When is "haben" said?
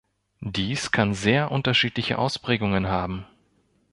2.87-3.27